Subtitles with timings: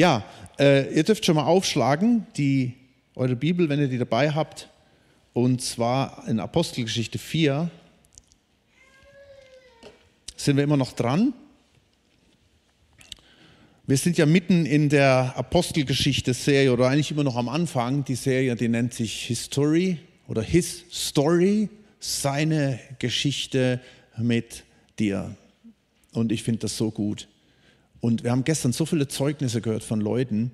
[0.00, 0.24] Ja,
[0.58, 2.72] äh, ihr dürft schon mal aufschlagen, die,
[3.14, 4.70] eure Bibel, wenn ihr die dabei habt.
[5.34, 7.70] Und zwar in Apostelgeschichte 4
[10.38, 11.34] sind wir immer noch dran.
[13.86, 18.02] Wir sind ja mitten in der Apostelgeschichte-Serie oder eigentlich immer noch am Anfang.
[18.06, 19.98] Die Serie, die nennt sich History
[20.28, 23.82] oder His Story, seine Geschichte
[24.16, 24.64] mit
[24.98, 25.36] dir.
[26.14, 27.28] Und ich finde das so gut.
[28.00, 30.52] Und wir haben gestern so viele Zeugnisse gehört von Leuten,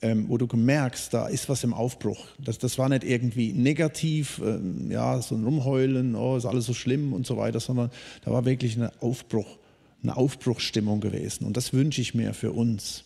[0.00, 2.26] ähm, wo du merkst, da ist was im Aufbruch.
[2.38, 6.74] Das, das war nicht irgendwie negativ, ähm, ja, so ein Rumheulen, oh, ist alles so
[6.74, 7.90] schlimm und so weiter, sondern
[8.24, 9.58] da war wirklich ein Aufbruch,
[10.02, 11.44] eine Aufbruchsstimmung gewesen.
[11.44, 13.04] Und das wünsche ich mir für uns.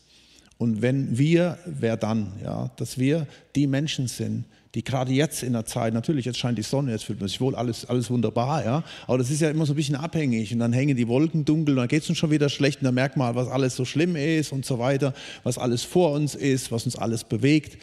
[0.59, 5.53] Und wenn wir, wer dann, ja, dass wir die Menschen sind, die gerade jetzt in
[5.53, 8.65] der Zeit, natürlich, jetzt scheint die Sonne, jetzt fühlt man sich wohl, alles, alles wunderbar,
[8.65, 11.45] ja, aber das ist ja immer so ein bisschen abhängig und dann hängen die Wolken
[11.45, 13.77] dunkel und dann geht es uns schon wieder schlecht und dann merkt man, was alles
[13.77, 15.13] so schlimm ist und so weiter,
[15.43, 17.79] was alles vor uns ist, was uns alles bewegt.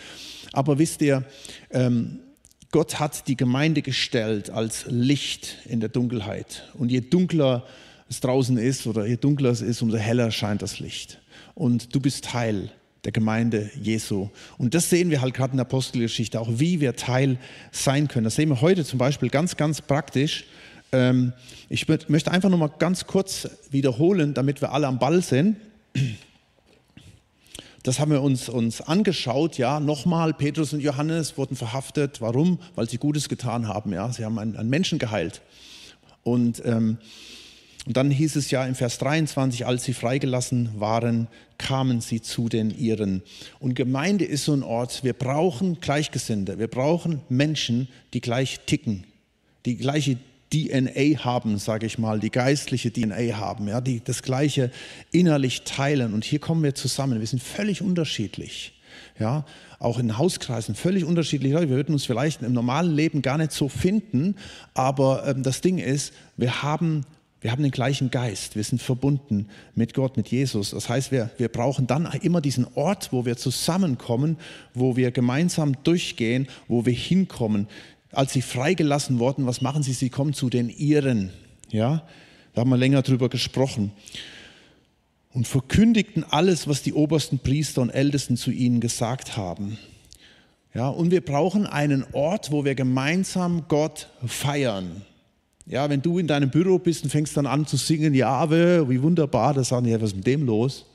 [0.51, 1.23] Aber wisst ihr,
[1.69, 2.19] ähm,
[2.71, 7.65] Gott hat die Gemeinde gestellt als Licht in der Dunkelheit und je dunkler
[8.09, 11.21] es draußen ist oder je dunkler es ist, umso heller scheint das Licht.
[11.53, 12.71] Und du bist Teil
[13.05, 14.29] der Gemeinde Jesu.
[14.57, 17.37] Und das sehen wir halt gerade in der Apostelgeschichte, auch wie wir Teil
[17.71, 18.25] sein können.
[18.25, 20.45] Das sehen wir heute zum Beispiel ganz, ganz praktisch.
[20.91, 21.33] Ähm,
[21.69, 25.57] ich möchte einfach nur mal ganz kurz wiederholen, damit wir alle am Ball sind.
[27.83, 32.19] Das haben wir uns, uns angeschaut, ja, nochmal, Petrus und Johannes wurden verhaftet.
[32.19, 32.59] Warum?
[32.75, 34.11] Weil sie Gutes getan haben, ja.
[34.11, 35.41] Sie haben einen, einen Menschen geheilt.
[36.23, 36.97] Und ähm,
[37.89, 42.47] und dann hieß es ja im Vers 23, als sie freigelassen waren, kamen sie zu
[42.47, 43.23] den Ihren.
[43.59, 49.05] Und Gemeinde ist so ein Ort, wir brauchen Gleichgesinnte, wir brauchen Menschen, die gleich ticken,
[49.65, 50.19] die gleiche
[50.53, 54.69] DNA haben, sage ich mal, die geistliche DNA haben, ja, die das Gleiche
[55.11, 56.13] innerlich teilen.
[56.13, 57.19] Und hier kommen wir zusammen.
[57.19, 58.79] Wir sind völlig unterschiedlich.
[59.19, 59.45] Ja,
[59.79, 61.69] auch in Hauskreisen völlig unterschiedliche Leute.
[61.69, 64.35] Wir würden uns vielleicht im normalen Leben gar nicht so finden,
[64.75, 67.03] aber ähm, das Ding ist, wir haben
[67.41, 70.71] wir haben den gleichen Geist, wir sind verbunden mit Gott, mit Jesus.
[70.71, 74.37] Das heißt, wir, wir brauchen dann immer diesen Ort, wo wir zusammenkommen,
[74.73, 77.67] wo wir gemeinsam durchgehen, wo wir hinkommen.
[78.11, 79.93] Als sie freigelassen wurden, was machen sie?
[79.93, 81.31] Sie kommen zu den Ihren.
[81.69, 82.03] Ja,
[82.53, 83.91] da haben wir länger drüber gesprochen.
[85.31, 89.77] Und verkündigten alles, was die obersten Priester und Ältesten zu ihnen gesagt haben.
[90.73, 95.03] Ja, und wir brauchen einen Ort, wo wir gemeinsam Gott feiern.
[95.69, 99.01] Ja, wenn du in deinem Büro bist und fängst dann an zu singen, Jahwe, wie
[99.03, 100.85] wunderbar, da sagen die, ja, was ist mit dem los?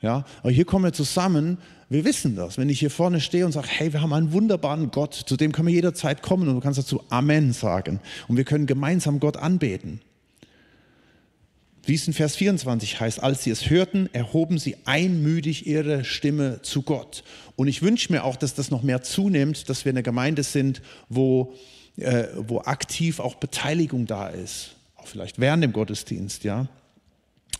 [0.00, 1.58] Ja, aber hier kommen wir zusammen,
[1.88, 2.56] wir wissen das.
[2.56, 5.50] Wenn ich hier vorne stehe und sage, hey, wir haben einen wunderbaren Gott, zu dem
[5.50, 7.98] können wir jederzeit kommen und du kannst dazu Amen sagen.
[8.28, 10.00] Und wir können gemeinsam Gott anbeten.
[11.84, 16.60] Wie es in Vers 24 heißt, als sie es hörten, erhoben sie einmütig ihre Stimme
[16.62, 17.24] zu Gott.
[17.56, 20.82] Und ich wünsche mir auch, dass das noch mehr zunimmt, dass wir eine Gemeinde sind,
[21.08, 21.54] wo
[21.96, 26.66] äh, wo aktiv auch Beteiligung da ist, auch vielleicht während dem Gottesdienst, ja,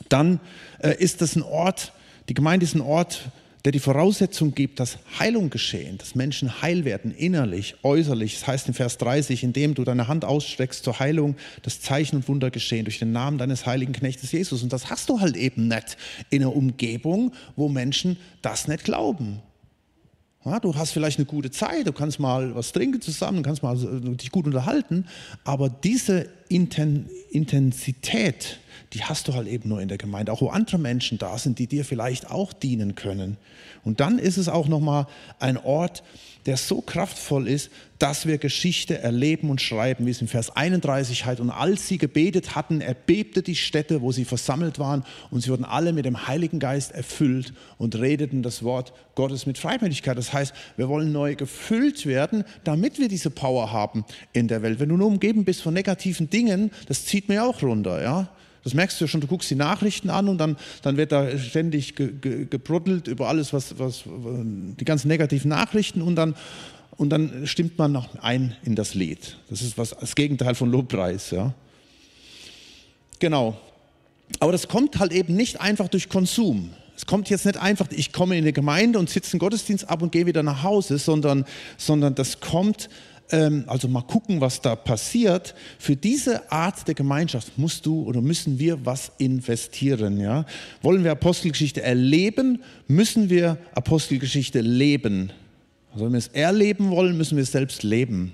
[0.09, 0.41] dann
[0.79, 1.93] äh, ist das ein Ort,
[2.29, 3.31] die Gemeinde ist ein Ort,
[3.67, 8.35] der die Voraussetzung gibt, dass Heilung geschehen, dass Menschen heil werden, innerlich, äußerlich.
[8.35, 12.29] Das heißt in Vers 30, indem du deine Hand ausstreckst zur Heilung, das Zeichen und
[12.29, 14.63] Wunder geschehen durch den Namen deines heiligen Knechtes Jesus.
[14.63, 15.97] Und das hast du halt eben nicht
[16.31, 19.43] in einer Umgebung, wo Menschen das nicht glauben.
[20.47, 23.77] Ja, du hast vielleicht eine gute Zeit, du kannst mal was trinken zusammen, kannst mal
[23.77, 25.07] dich gut unterhalten,
[25.43, 28.61] aber diese Intensität,
[28.93, 31.59] die hast du halt eben nur in der Gemeinde, auch wo andere Menschen da sind,
[31.59, 33.37] die dir vielleicht auch dienen können.
[33.85, 35.07] Und dann ist es auch nochmal
[35.39, 36.03] ein Ort,
[36.47, 41.25] der so kraftvoll ist, dass wir Geschichte erleben und schreiben, wie es im Vers 31
[41.25, 41.41] heißt.
[41.41, 45.65] Und als sie gebetet hatten, erbebte die Stätte, wo sie versammelt waren, und sie wurden
[45.65, 50.17] alle mit dem Heiligen Geist erfüllt und redeten das Wort Gottes mit Freimütigkeit.
[50.17, 54.79] Das heißt, wir wollen neu gefüllt werden, damit wir diese Power haben in der Welt.
[54.79, 58.29] Wenn du nur umgeben bist von negativen Dingen, das zieht mir auch runter, ja.
[58.67, 61.39] Das merkst du ja schon, du guckst die Nachrichten an und dann, dann wird da
[61.39, 66.35] ständig ge, ge, gebruddelt über alles, was, was, die ganzen negativen Nachrichten und dann,
[66.97, 69.37] und dann stimmt man noch ein in das Lied.
[69.51, 71.31] Das ist was, das Gegenteil von Lobpreis.
[71.31, 71.55] Ja.
[73.21, 73.57] Genau.
[74.41, 76.71] Aber das kommt halt eben nicht einfach durch Konsum.
[76.97, 80.03] Es kommt jetzt nicht einfach, ich komme in eine Gemeinde und sitze einen Gottesdienst ab
[80.03, 81.45] und gehe wieder nach Hause, sondern,
[81.77, 82.89] sondern das kommt
[83.31, 85.55] ähm, also mal gucken, was da passiert.
[85.79, 90.21] Für diese Art der Gemeinschaft musst du oder müssen wir was investieren.
[90.21, 90.47] Ja?
[90.83, 95.33] Wollen wir Apostelgeschichte erleben, müssen wir Apostelgeschichte leben.
[95.93, 98.33] Also wenn wir es erleben wollen, müssen wir es selbst leben.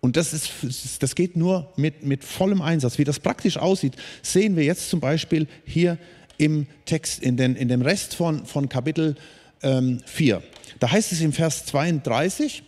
[0.00, 2.98] Und das, ist, das geht nur mit, mit vollem Einsatz.
[2.98, 5.98] Wie das praktisch aussieht, sehen wir jetzt zum Beispiel hier
[6.38, 9.16] im Text, in, den, in dem Rest von, von Kapitel
[9.62, 10.42] ähm, 4.
[10.80, 12.62] Da heißt es im Vers 32,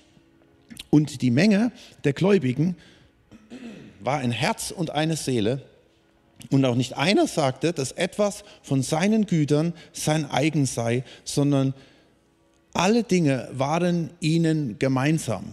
[0.91, 1.73] und die Menge
[2.05, 2.77] der Gläubigen
[4.01, 5.63] war ein Herz und eine Seele.
[6.51, 11.75] Und auch nicht einer sagte, dass etwas von seinen Gütern sein eigen sei, sondern
[12.73, 15.53] alle Dinge waren ihnen gemeinsam.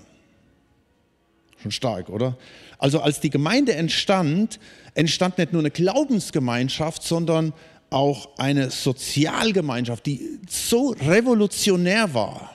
[1.62, 2.38] Schon stark, oder?
[2.78, 4.60] Also als die Gemeinde entstand,
[4.94, 7.54] entstand nicht nur eine Glaubensgemeinschaft, sondern
[7.90, 12.55] auch eine Sozialgemeinschaft, die so revolutionär war.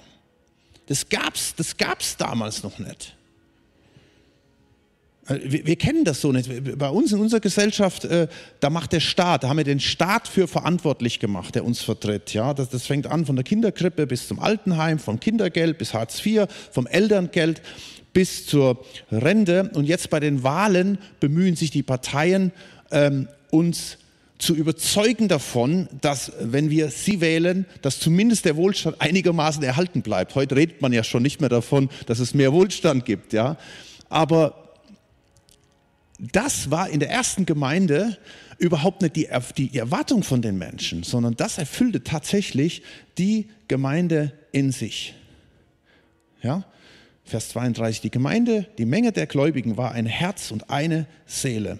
[0.90, 3.14] Das gab es das gab's damals noch nicht.
[5.28, 6.50] Äh, wir, wir, kennen das so nicht.
[6.76, 8.26] Bei uns in unserer Gesellschaft, äh,
[8.58, 12.34] da macht der Staat, da haben wir den Staat für verantwortlich gemacht, der uns vertritt.
[12.34, 16.26] Ja, das, das fängt an von der Kinderkrippe bis zum Altenheim, vom Kindergeld bis Hartz
[16.26, 17.62] IV, vom Elterngeld
[18.12, 19.70] bis zur Rente.
[19.74, 22.50] Und jetzt bei den Wahlen bemühen sich die Parteien,
[22.90, 23.96] ähm, uns
[24.40, 30.34] zu überzeugen davon, dass wenn wir sie wählen, dass zumindest der Wohlstand einigermaßen erhalten bleibt.
[30.34, 33.56] Heute redet man ja schon nicht mehr davon, dass es mehr Wohlstand gibt, ja.
[34.08, 34.74] Aber
[36.18, 38.18] das war in der ersten Gemeinde
[38.58, 42.82] überhaupt nicht die, die Erwartung von den Menschen, sondern das erfüllte tatsächlich
[43.16, 45.14] die Gemeinde in sich.
[46.42, 46.64] Ja?
[47.24, 51.78] Vers 32, die Gemeinde, die Menge der Gläubigen war ein Herz und eine Seele.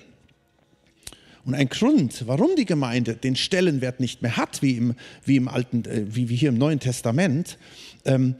[1.44, 4.94] Und ein Grund, warum die Gemeinde den Stellenwert nicht mehr hat, wie, im,
[5.24, 7.58] wie, im Alten, äh, wie, wie hier im Neuen Testament,
[8.04, 8.36] ähm,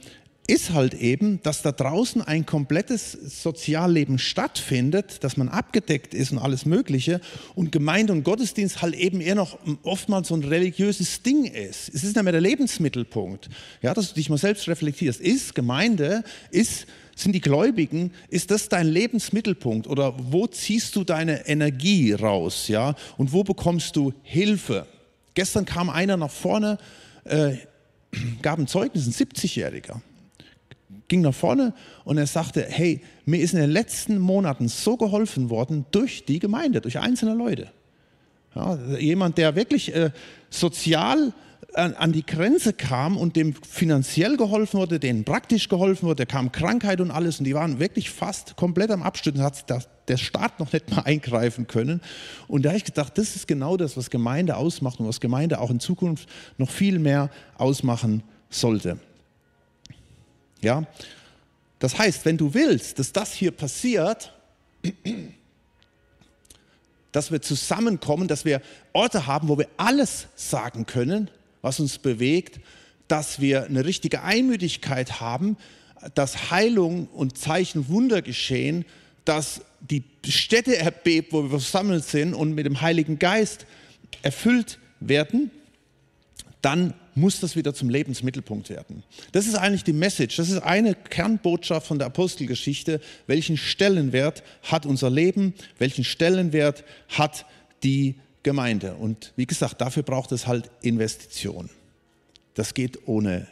[0.47, 6.39] ist halt eben, dass da draußen ein komplettes Sozialleben stattfindet, dass man abgedeckt ist und
[6.39, 7.21] alles Mögliche
[7.55, 11.89] und Gemeinde und Gottesdienst halt eben eher noch oftmals so ein religiöses Ding ist.
[11.89, 13.49] Es ist nicht mehr der Lebensmittelpunkt.
[13.81, 15.21] Ja, dass du dich mal selbst reflektierst.
[15.21, 16.85] Ist Gemeinde, ist
[17.21, 22.95] sind die Gläubigen, ist das dein Lebensmittelpunkt oder wo ziehst du deine Energie raus, ja?
[23.17, 24.85] Und wo bekommst du Hilfe?
[25.33, 26.77] Gestern kam einer nach vorne,
[27.23, 27.55] äh,
[28.41, 30.01] gab ein Zeugnis, ein 70-Jähriger,
[31.07, 31.73] ging nach vorne
[32.03, 36.39] und er sagte, hey, mir ist in den letzten Monaten so geholfen worden durch die
[36.39, 37.71] Gemeinde, durch einzelne Leute.
[38.55, 40.11] Ja, jemand, der wirklich äh,
[40.49, 41.33] sozial
[41.73, 46.99] an, die Grenze kam und dem finanziell geholfen wurde, denen praktisch geholfen wurde, kam Krankheit
[46.99, 49.65] und alles und die waren wirklich fast komplett am Abstürzen, hat
[50.07, 52.01] der Staat noch nicht mal eingreifen können.
[52.47, 55.59] Und da habe ich gedacht, das ist genau das, was Gemeinde ausmacht und was Gemeinde
[55.59, 56.27] auch in Zukunft
[56.57, 58.99] noch viel mehr ausmachen sollte.
[60.61, 60.83] Ja,
[61.79, 64.33] das heißt, wenn du willst, dass das hier passiert,
[67.11, 68.61] dass wir zusammenkommen, dass wir
[68.93, 71.29] Orte haben, wo wir alles sagen können,
[71.61, 72.59] was uns bewegt,
[73.07, 75.57] dass wir eine richtige Einmütigkeit haben,
[76.15, 78.85] dass Heilung und Zeichen Wunder geschehen,
[79.25, 83.65] dass die Städte erbebt, wo wir versammelt sind und mit dem Heiligen Geist
[84.21, 85.51] erfüllt werden,
[86.61, 89.03] dann muss das wieder zum Lebensmittelpunkt werden.
[89.31, 93.01] Das ist eigentlich die Message, das ist eine Kernbotschaft von der Apostelgeschichte.
[93.27, 95.53] Welchen Stellenwert hat unser Leben?
[95.77, 97.45] Welchen Stellenwert hat
[97.83, 98.95] die Gemeinde?
[98.95, 101.69] Und wie gesagt, dafür braucht es halt Investition.
[102.53, 103.47] Das geht ohne,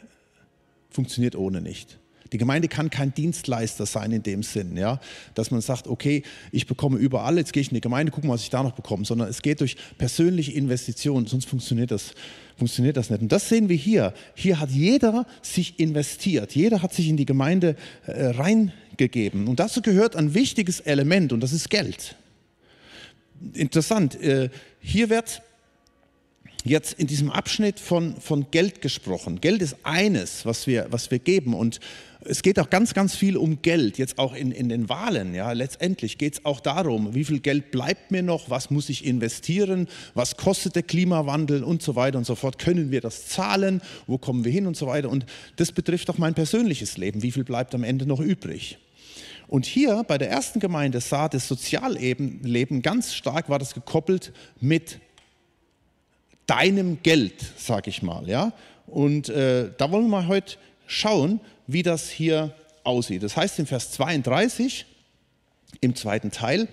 [0.90, 1.98] funktioniert ohne nicht.
[2.32, 5.00] Die Gemeinde kann kein Dienstleister sein in dem Sinn, ja,
[5.34, 6.22] dass man sagt, okay,
[6.52, 8.72] ich bekomme überall, jetzt gehe ich in die Gemeinde, gucke mal, was ich da noch
[8.72, 12.14] bekomme, sondern es geht durch persönliche Investitionen, sonst funktioniert das,
[12.56, 13.22] funktioniert das nicht.
[13.22, 14.14] Und das sehen wir hier.
[14.34, 17.74] Hier hat jeder sich investiert, jeder hat sich in die Gemeinde
[18.06, 19.48] äh, reingegeben.
[19.48, 22.14] Und dazu gehört ein wichtiges Element und das ist Geld.
[23.54, 25.42] Interessant, äh, hier wird
[26.64, 29.40] jetzt in diesem Abschnitt von, von Geld gesprochen.
[29.40, 31.54] Geld ist eines, was wir, was wir geben.
[31.54, 31.80] Und
[32.22, 35.34] es geht auch ganz, ganz viel um Geld, jetzt auch in, in den Wahlen.
[35.34, 39.06] Ja, letztendlich geht es auch darum, wie viel Geld bleibt mir noch, was muss ich
[39.06, 42.58] investieren, was kostet der Klimawandel und so weiter und so fort.
[42.58, 45.08] Können wir das zahlen, wo kommen wir hin und so weiter.
[45.08, 45.24] Und
[45.56, 48.78] das betrifft auch mein persönliches Leben, wie viel bleibt am Ende noch übrig.
[49.50, 55.00] Und hier bei der ersten Gemeinde sah das Sozialleben ganz stark, war das gekoppelt mit
[56.46, 58.28] deinem Geld, sage ich mal.
[58.28, 58.52] Ja?
[58.86, 62.54] Und äh, da wollen wir mal heute schauen, wie das hier
[62.84, 63.24] aussieht.
[63.24, 64.86] Das heißt in Vers 32
[65.80, 66.68] im zweiten Teil,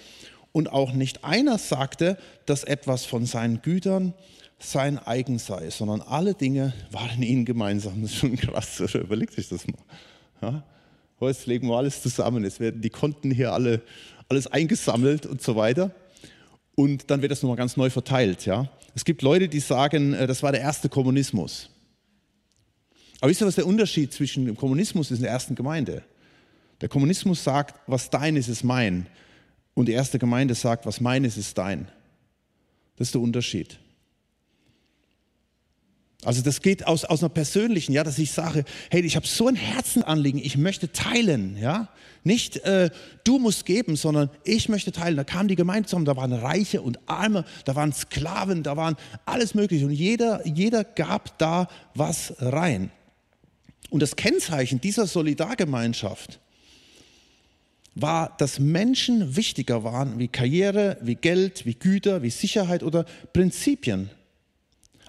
[0.52, 4.14] und auch nicht einer sagte, dass etwas von seinen Gütern
[4.60, 8.04] sein eigen sei, sondern alle Dinge waren ihnen gemeinsam.
[8.04, 9.78] Das ist schon krass, überlegt sich das mal.
[10.42, 10.64] Ja?
[11.20, 13.82] Heute legen wir alles zusammen, es werden die Konten hier alle,
[14.30, 15.92] alles eingesammelt und so weiter.
[16.76, 18.46] Und dann wird das nochmal ganz neu verteilt.
[18.46, 18.70] Ja?
[18.94, 21.72] Es gibt Leute, die sagen, äh, das war der erste Kommunismus.
[23.20, 26.04] Aber wisst ihr, was der Unterschied zwischen dem Kommunismus ist und der ersten Gemeinde?
[26.82, 29.08] Der Kommunismus sagt, was dein ist, ist mein.
[29.74, 31.88] Und die erste Gemeinde sagt, was mein ist, ist dein.
[32.96, 33.80] Das ist der Unterschied.
[36.24, 39.48] Also das geht aus, aus einer persönlichen, ja, dass ich sage, hey, ich habe so
[39.48, 41.90] ein Herzenanliegen, ich möchte teilen, ja.
[42.24, 42.90] Nicht äh,
[43.24, 45.16] du musst geben, sondern ich möchte teilen.
[45.16, 48.98] Da kam die Gemeinde zusammen, da waren Reiche und Arme, da waren Sklaven, da waren
[49.26, 52.92] alles Mögliche und jeder, jeder gab da was rein.
[53.90, 56.40] Und das Kennzeichen dieser Solidargemeinschaft
[57.96, 64.10] war, dass Menschen wichtiger waren wie Karriere, wie Geld, wie Güter, wie Sicherheit oder Prinzipien.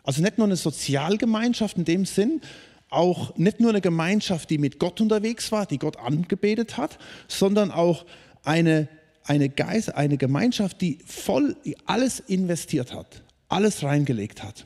[0.09, 2.41] Also nicht nur eine Sozialgemeinschaft in dem Sinn,
[2.89, 6.99] auch nicht nur eine Gemeinschaft, die mit Gott unterwegs war, die Gott angebetet hat,
[7.29, 8.07] sondern auch
[8.43, 8.89] eine,
[9.25, 14.65] eine, Geist, eine Gemeinschaft, die voll alles investiert hat, alles reingelegt hat.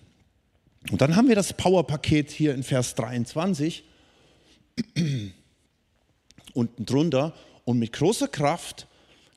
[0.92, 3.82] Und dann haben wir das Powerpaket hier in Vers 23
[6.54, 7.34] unten drunter.
[7.64, 8.87] Und mit großer Kraft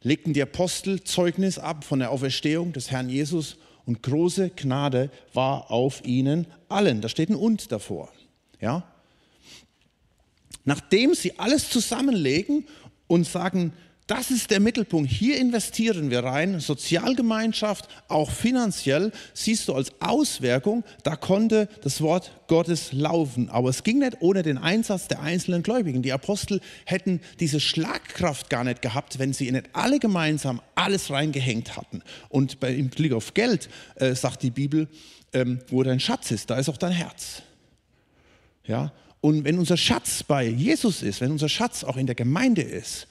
[0.03, 5.71] legten die Apostel Zeugnis ab von der Auferstehung des Herrn Jesus und große Gnade war
[5.71, 7.01] auf ihnen allen.
[7.01, 8.09] Da steht ein Und davor.
[8.59, 8.83] Ja?
[10.63, 12.67] Nachdem sie alles zusammenlegen
[13.07, 13.73] und sagen,
[14.07, 15.09] das ist der Mittelpunkt.
[15.09, 19.11] Hier investieren wir rein, Sozialgemeinschaft, auch finanziell.
[19.33, 23.49] Siehst du als Auswirkung, da konnte das Wort Gottes laufen.
[23.49, 26.03] Aber es ging nicht ohne den Einsatz der einzelnen Gläubigen.
[26.03, 31.75] Die Apostel hätten diese Schlagkraft gar nicht gehabt, wenn sie nicht alle gemeinsam alles reingehängt
[31.75, 32.03] hatten.
[32.29, 34.87] Und bei, im Blick auf Geld äh, sagt die Bibel,
[35.33, 37.41] ähm, wo dein Schatz ist, da ist auch dein Herz.
[38.65, 38.93] Ja?
[39.19, 43.07] Und wenn unser Schatz bei Jesus ist, wenn unser Schatz auch in der Gemeinde ist,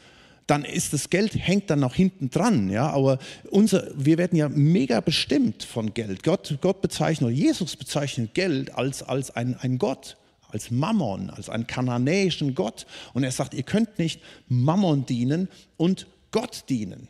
[0.46, 2.68] dann ist das Geld hängt dann noch hinten dran.
[2.68, 3.18] Ja, aber
[3.50, 6.22] unser, wir werden ja mega bestimmt von Geld.
[6.22, 10.16] Gott, Gott bezeichnet, oder Jesus bezeichnet Geld als, als ein, ein Gott,
[10.48, 12.86] als Mammon, als einen kananäischen Gott.
[13.14, 17.08] Und er sagt, ihr könnt nicht Mammon dienen und Gott dienen.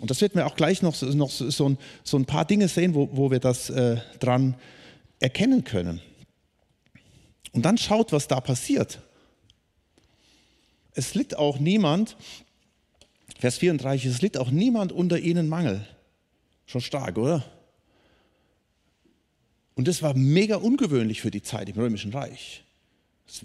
[0.00, 2.94] Und das wird mir auch gleich noch, noch so, ein, so ein paar Dinge sehen,
[2.94, 4.56] wo, wo wir das äh, dran
[5.20, 6.00] erkennen können.
[7.52, 8.98] Und dann schaut, was da passiert.
[10.94, 12.16] Es litt auch niemand,
[13.38, 15.86] Vers 34, es litt auch niemand unter ihnen Mangel.
[16.66, 17.44] Schon stark, oder?
[19.74, 22.62] Und das war mega ungewöhnlich für die Zeit im Römischen Reich.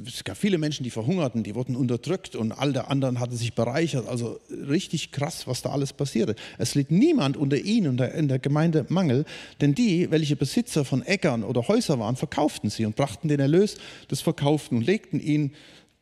[0.06, 3.54] Es gab viele Menschen, die verhungerten, die wurden unterdrückt und all der anderen hatte sich
[3.54, 4.06] bereichert.
[4.08, 6.36] Also richtig krass, was da alles passierte.
[6.58, 9.24] Es litt niemand unter ihnen und in der Gemeinde Mangel,
[9.62, 13.78] denn die, welche Besitzer von Äckern oder Häusern waren, verkauften sie und brachten den Erlös
[14.12, 15.54] des Verkauften und legten ihn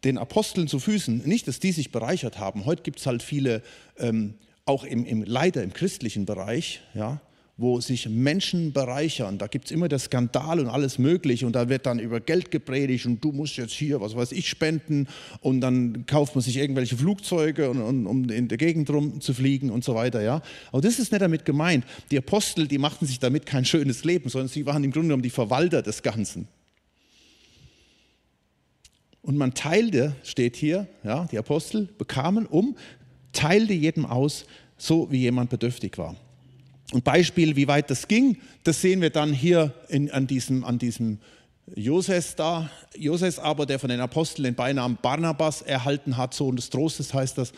[0.06, 1.24] den Aposteln zu Füßen.
[1.26, 2.66] Nicht, dass die sich bereichert haben.
[2.66, 3.62] Heute gibt es halt viele,
[3.98, 4.36] ähm,
[4.66, 7.20] auch im, im, leider im christlichen Bereich, ja,
[7.58, 9.38] wo sich Menschen bereichern.
[9.38, 12.52] Da gibt es immer das Skandal und alles Mögliche und da wird dann über Geld
[12.52, 15.08] gepredigt und du musst jetzt hier, was weiß ich, spenden
[15.40, 19.70] und dann kauft man sich irgendwelche Flugzeuge, um, um in der Gegend rum zu fliegen
[19.70, 20.22] und so weiter.
[20.22, 20.42] Ja?
[20.72, 21.86] Aber das ist nicht damit gemeint.
[22.12, 25.24] Die Apostel, die machten sich damit kein schönes Leben, sondern sie waren im Grunde genommen
[25.24, 26.48] die Verwalter des Ganzen.
[29.25, 32.77] Und man teilte, steht hier, ja, die Apostel bekamen um,
[33.34, 34.46] teilte jedem aus,
[34.77, 36.15] so wie jemand bedürftig war.
[36.94, 40.77] Und Beispiel, wie weit das ging, das sehen wir dann hier in, an diesem, an
[40.77, 41.17] diesem
[41.74, 42.70] Joses da.
[42.96, 47.39] Joses aber, der von den Aposteln den Beinamen Barnabas erhalten hat, Sohn des Trostes heißt
[47.39, 47.51] das,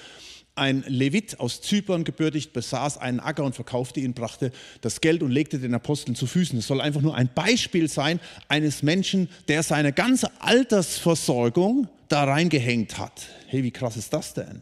[0.58, 5.32] ein Levit aus Zypern gebürtigt, besaß einen Acker und verkaufte ihn, brachte das Geld und
[5.32, 6.60] legte den Aposteln zu Füßen.
[6.60, 12.98] Es soll einfach nur ein Beispiel sein eines Menschen, der seine ganze Altersversorgung da reingehängt
[12.98, 13.28] hat.
[13.48, 14.62] Hey, wie krass ist das denn?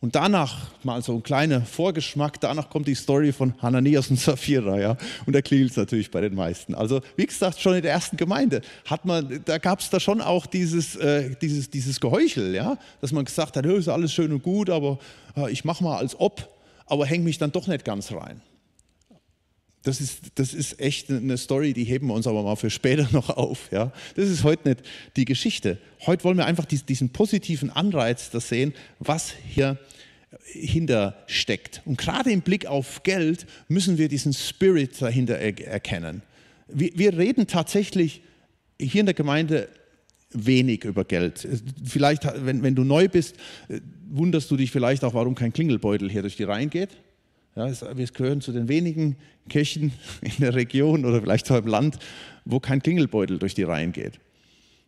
[0.00, 4.78] Und danach, mal so ein kleiner Vorgeschmack, danach kommt die Story von Hananias und Sapphira,
[4.78, 4.96] ja.
[5.24, 6.74] Und da klingelt es natürlich bei den meisten.
[6.74, 10.20] Also, wie gesagt, schon in der ersten Gemeinde hat man, da gab es da schon
[10.20, 12.76] auch dieses, äh, dieses, dieses Geheuchel, ja.
[13.00, 14.98] Dass man gesagt hat, ist alles schön und gut, aber
[15.36, 16.46] äh, ich mache mal als ob,
[16.86, 18.42] aber hänge mich dann doch nicht ganz rein.
[19.86, 23.08] Das ist, das ist echt eine Story, die heben wir uns aber mal für später
[23.12, 23.70] noch auf.
[23.70, 23.92] Ja?
[24.16, 24.82] Das ist heute nicht
[25.14, 25.78] die Geschichte.
[26.06, 29.78] Heute wollen wir einfach diesen positiven Anreiz das sehen, was hier
[30.44, 31.82] hinter steckt.
[31.84, 36.22] Und gerade im Blick auf Geld müssen wir diesen Spirit dahinter erkennen.
[36.66, 38.22] Wir, wir reden tatsächlich
[38.80, 39.68] hier in der Gemeinde
[40.32, 41.46] wenig über Geld.
[41.84, 43.36] Vielleicht, wenn, wenn du neu bist,
[44.08, 46.90] wunderst du dich vielleicht auch, warum kein Klingelbeutel hier durch die Reihen geht.
[47.56, 49.16] Ja, wir gehören zu den wenigen
[49.48, 51.98] Kirchen in der Region oder vielleicht auch im Land,
[52.44, 54.20] wo kein Klingelbeutel durch die Reihen geht.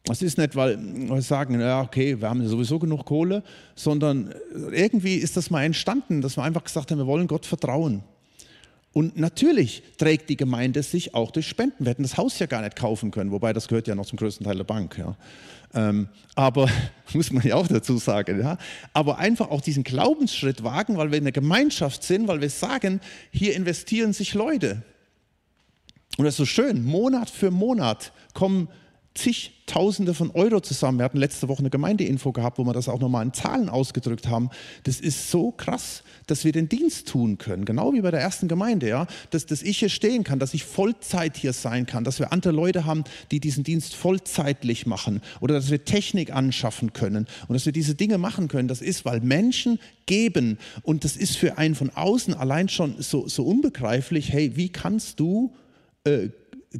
[0.05, 3.43] Das ist nicht, weil wir sagen, ja, okay, wir haben sowieso genug Kohle,
[3.75, 4.35] sondern
[4.71, 8.03] irgendwie ist das mal entstanden, dass wir einfach gesagt haben, wir wollen Gott vertrauen.
[8.93, 11.85] Und natürlich trägt die Gemeinde sich auch durch Spenden.
[11.85, 14.19] Wir hätten das Haus ja gar nicht kaufen können, wobei das gehört ja noch zum
[14.19, 14.99] größten Teil der Bank.
[14.99, 15.17] Ja.
[15.75, 16.69] Ähm, aber
[17.13, 18.41] muss man ja auch dazu sagen.
[18.41, 18.59] Ja.
[18.95, 23.01] Aber einfach auch diesen Glaubensschritt wagen, weil wir in der Gemeinschaft sind, weil wir sagen,
[23.31, 24.83] hier investieren sich Leute.
[26.17, 28.69] Und das ist so schön, Monat für Monat kommen
[29.19, 30.99] zigtausende von Euro zusammen.
[30.99, 34.29] Wir hatten letzte Woche eine Gemeindeinfo gehabt, wo wir das auch nochmal in Zahlen ausgedrückt
[34.29, 34.49] haben.
[34.85, 38.49] Das ist so krass, dass wir den Dienst tun können, genau wie bei der ersten
[38.49, 42.19] Gemeinde, ja, dass, dass ich hier stehen kann, dass ich Vollzeit hier sein kann, dass
[42.19, 47.27] wir andere Leute haben, die diesen Dienst vollzeitlich machen oder dass wir Technik anschaffen können
[47.49, 48.69] und dass wir diese Dinge machen können.
[48.69, 53.27] Das ist, weil Menschen geben und das ist für einen von außen allein schon so,
[53.27, 54.33] so unbegreiflich.
[54.33, 55.55] Hey, wie kannst du
[56.05, 56.29] äh,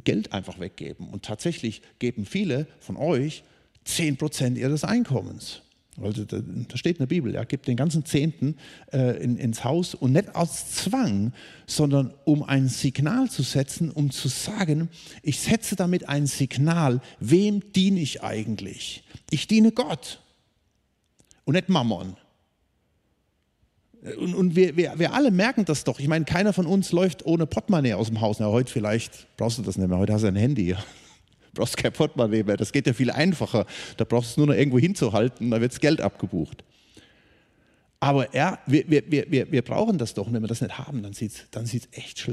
[0.03, 1.09] Geld einfach weggeben.
[1.09, 3.43] Und tatsächlich geben viele von euch
[3.85, 5.61] 10% ihres Einkommens.
[6.01, 6.41] Also da,
[6.75, 8.55] steht in der Bibel, ja, gibt den ganzen Zehnten
[8.93, 11.33] äh, in, ins Haus und nicht aus Zwang,
[11.65, 14.89] sondern um ein Signal zu setzen, um zu sagen,
[15.23, 19.03] ich setze damit ein Signal, wem diene ich eigentlich?
[19.29, 20.21] Ich diene Gott
[21.43, 22.15] und nicht Mammon.
[24.17, 25.99] Und, und wir, wir, wir, alle merken das doch.
[25.99, 28.39] Ich meine, keiner von uns läuft ohne Portemonnaie aus dem Haus.
[28.39, 29.97] Na, heute vielleicht brauchst du das nicht mehr.
[29.97, 30.73] Heute hast du ein Handy.
[30.73, 30.77] Du
[31.53, 32.55] brauchst kein Portemonnaie mehr.
[32.55, 33.65] Das geht ja viel einfacher.
[33.97, 36.63] Da brauchst du es nur noch irgendwo hinzuhalten, da wird das Geld abgebucht.
[37.99, 40.27] Aber ja, wir, wir, wir, wir brauchen das doch.
[40.27, 42.25] Und wenn wir das nicht haben, dann sieht es dann sieht's echt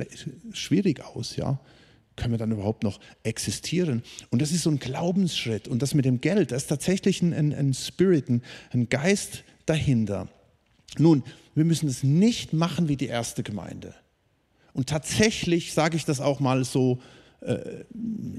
[0.53, 1.35] schwierig aus.
[1.35, 1.59] Ja?
[2.15, 4.05] Können wir dann überhaupt noch existieren?
[4.31, 5.67] Und das ist so ein Glaubensschritt.
[5.67, 8.43] Und das mit dem Geld, da ist tatsächlich ein, ein, ein Spirit, ein,
[8.73, 10.29] ein Geist dahinter.
[10.99, 11.25] Nun,
[11.57, 13.95] wir müssen es nicht machen wie die erste Gemeinde.
[14.75, 17.01] Und tatsächlich sage ich das auch mal so,
[17.41, 17.85] äh,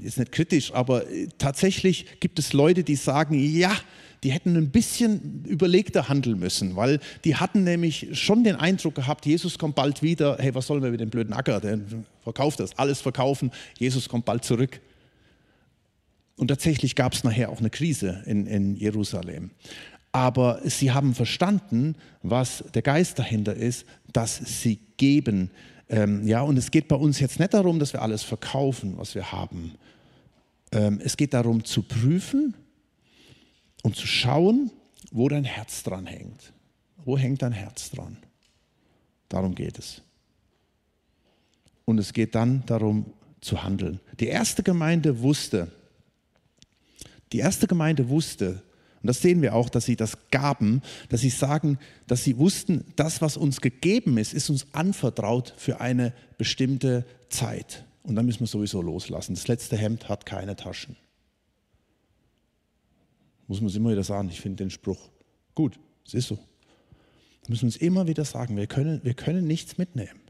[0.02, 3.76] ist nicht kritisch, aber äh, tatsächlich gibt es Leute, die sagen, ja,
[4.22, 9.26] die hätten ein bisschen überlegter handeln müssen, weil die hatten nämlich schon den Eindruck gehabt,
[9.26, 11.80] Jesus kommt bald wieder, hey, was sollen wir mit dem blöden Acker, der
[12.22, 14.80] verkauft das, alles verkaufen, Jesus kommt bald zurück.
[16.36, 19.50] Und tatsächlich gab es nachher auch eine Krise in, in Jerusalem
[20.18, 21.94] aber sie haben verstanden,
[22.24, 25.50] was der Geist dahinter ist, dass sie geben.
[25.88, 29.14] Ähm, ja, und es geht bei uns jetzt nicht darum, dass wir alles verkaufen, was
[29.14, 29.76] wir haben.
[30.72, 32.54] Ähm, es geht darum zu prüfen
[33.84, 34.72] und zu schauen,
[35.12, 36.52] wo dein Herz dran hängt.
[37.04, 38.16] Wo hängt dein Herz dran?
[39.28, 40.02] Darum geht es.
[41.84, 43.06] Und es geht dann darum
[43.40, 44.00] zu handeln.
[44.18, 45.70] Die erste Gemeinde wusste,
[47.32, 48.62] die erste Gemeinde wusste,
[49.02, 52.84] und das sehen wir auch, dass sie das gaben, dass sie sagen, dass sie wussten,
[52.96, 57.84] das, was uns gegeben ist, ist uns anvertraut für eine bestimmte Zeit.
[58.02, 59.34] Und dann müssen wir sowieso loslassen.
[59.34, 60.96] Das letzte Hemd hat keine Taschen.
[63.46, 64.28] Muss man es immer wieder sagen.
[64.30, 65.10] Ich finde den Spruch
[65.54, 65.78] gut.
[66.06, 66.36] Es ist so.
[66.36, 70.20] Da müssen wir uns immer wieder sagen, wir können, wir können nichts mitnehmen.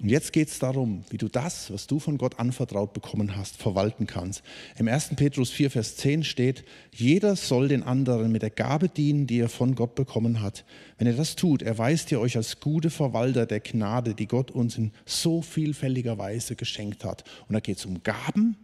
[0.00, 3.56] Und jetzt geht es darum, wie du das, was du von Gott anvertraut bekommen hast,
[3.56, 4.42] verwalten kannst.
[4.76, 5.16] Im 1.
[5.16, 9.48] Petrus 4, Vers 10 steht, jeder soll den anderen mit der Gabe dienen, die er
[9.48, 10.64] von Gott bekommen hat.
[10.98, 14.78] Wenn ihr das tut, erweist ihr euch als gute Verwalter der Gnade, die Gott uns
[14.78, 17.24] in so vielfältiger Weise geschenkt hat.
[17.48, 18.56] Und da geht es um Gaben,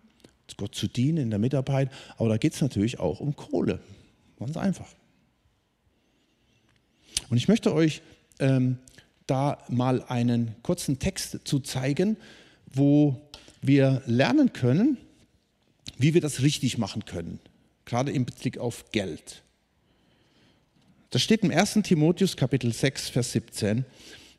[0.57, 3.81] Gott zu dienen in der Mitarbeit, aber da geht es natürlich auch um Kohle.
[4.39, 4.89] Ganz einfach.
[7.29, 8.03] Und ich möchte euch
[8.39, 8.79] ähm,
[9.27, 12.17] da mal einen kurzen Text zu zeigen,
[12.73, 13.21] wo
[13.63, 14.99] wir lernen können,
[15.99, 17.39] wie wir das richtig machen können,
[17.85, 19.43] gerade im Blick auf Geld.
[21.11, 21.75] Das steht im 1.
[21.85, 23.85] Timotheus Kapitel 6, Vers 17.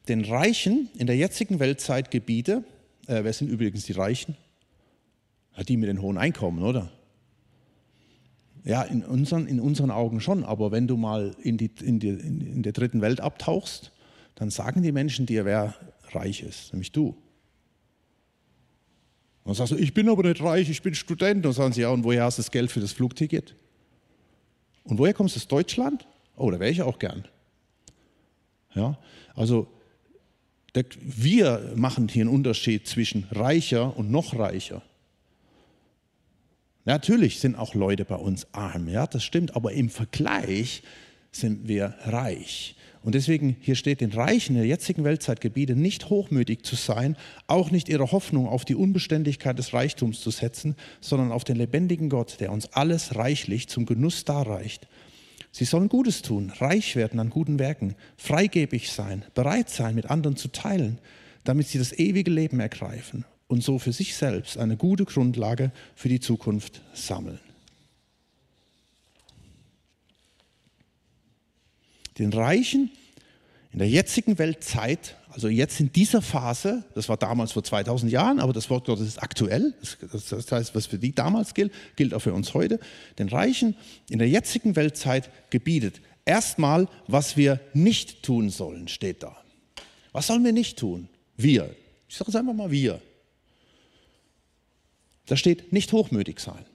[0.07, 2.63] Den Reichen in der jetzigen Weltzeit Gebiete,
[3.07, 4.35] äh, wer sind übrigens die Reichen?
[5.55, 6.91] Ja, die mit den hohen Einkommen, oder?
[8.65, 12.09] Ja, in unseren, in unseren Augen schon, aber wenn du mal in, die, in, die,
[12.09, 13.91] in der dritten Welt abtauchst,
[14.35, 15.73] dann sagen die Menschen dir, wer
[16.11, 17.15] reich ist, nämlich du.
[19.43, 21.45] Und sagst du, ich bin aber nicht reich, ich bin Student.
[21.45, 23.55] Und sagen sie, ja, und woher hast du das Geld für das Flugticket?
[24.83, 26.07] Und woher kommst du aus Deutschland?
[26.35, 27.27] Oh, da wäre ich auch gern.
[28.73, 28.97] Ja,
[29.35, 29.67] also
[30.99, 34.81] wir machen hier einen Unterschied zwischen reicher und noch reicher.
[36.83, 40.83] Natürlich sind auch Leute bei uns arm, ja, das stimmt, aber im Vergleich
[41.31, 42.75] sind wir reich.
[43.05, 47.15] Und deswegen, hier steht den Reichen der jetzigen Weltzeitgebiete nicht hochmütig zu sein,
[47.45, 52.09] auch nicht ihre Hoffnung auf die Unbeständigkeit des Reichtums zu setzen, sondern auf den lebendigen
[52.09, 54.87] Gott, der uns alles reichlich zum Genuss darreicht.
[55.51, 60.35] Sie sollen Gutes tun, reich werden an guten Werken, freigebig sein, bereit sein, mit anderen
[60.35, 60.97] zu teilen,
[61.43, 66.09] damit sie das ewige Leben ergreifen und so für sich selbst eine gute Grundlage für
[66.09, 67.44] die Zukunft sammeln.
[72.17, 72.91] Den Reichen
[73.71, 78.39] in der jetzigen Weltzeit, also jetzt in dieser Phase, das war damals vor 2000 Jahren,
[78.39, 82.21] aber das Wort Gottes ist aktuell, das heißt, was für die damals gilt, gilt auch
[82.21, 82.79] für uns heute,
[83.19, 83.75] den Reichen
[84.09, 85.99] in der jetzigen Weltzeit gebietet.
[86.23, 89.35] Erstmal, was wir nicht tun sollen, steht da.
[90.13, 91.09] Was sollen wir nicht tun?
[91.35, 91.75] Wir.
[92.07, 93.01] Ich sage es einfach mal wir.
[95.25, 96.65] Da steht, nicht hochmütig sein.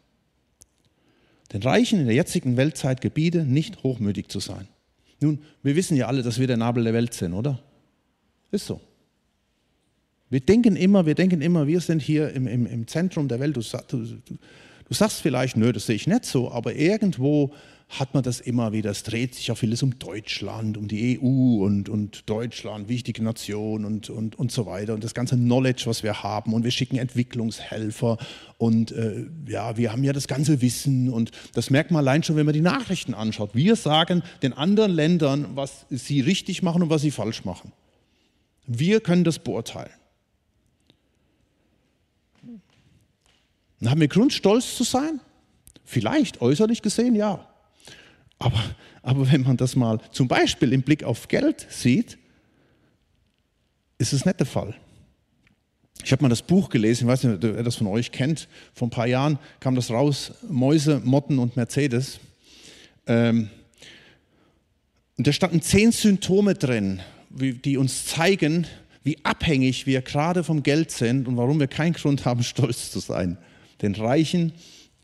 [1.54, 4.68] Den Reichen in der jetzigen Weltzeit gebiete, nicht hochmütig zu sein.
[5.20, 7.60] Nun, wir wissen ja alle, dass wir der Nabel der Welt sind, oder?
[8.50, 8.80] Ist so.
[10.30, 13.56] Wir denken immer, wir denken immer, wir sind hier im, im, im Zentrum der Welt.
[13.56, 17.52] Du, du, du sagst vielleicht, nö, das sehe ich nicht so, aber irgendwo
[17.90, 18.90] hat man das immer wieder.
[18.90, 23.84] Es dreht sich ja vieles um Deutschland, um die EU und, und Deutschland, wichtige Nation
[23.84, 24.94] und, und, und so weiter.
[24.94, 26.54] Und das ganze Knowledge, was wir haben.
[26.54, 28.16] Und wir schicken Entwicklungshelfer.
[28.58, 31.10] Und äh, ja, wir haben ja das ganze Wissen.
[31.10, 33.50] Und das merkt man allein schon, wenn man die Nachrichten anschaut.
[33.54, 37.72] Wir sagen den anderen Ländern, was sie richtig machen und was sie falsch machen.
[38.68, 39.90] Wir können das beurteilen.
[43.80, 45.20] Dann haben wir Grund, stolz zu sein?
[45.84, 47.49] Vielleicht äußerlich gesehen, ja.
[48.40, 48.60] Aber,
[49.02, 52.18] aber wenn man das mal zum Beispiel im Blick auf Geld sieht,
[53.98, 54.74] ist es nicht der Fall.
[56.02, 58.48] Ich habe mal das Buch gelesen, ich weiß nicht, wer das von euch kennt.
[58.72, 62.18] Vor ein paar Jahren kam das raus: Mäuse, Motten und Mercedes.
[63.06, 63.50] Ähm,
[65.18, 68.66] und da standen zehn Symptome drin, die uns zeigen,
[69.04, 73.00] wie abhängig wir gerade vom Geld sind und warum wir keinen Grund haben, stolz zu
[73.00, 73.36] sein.
[73.82, 74.54] Den Reichen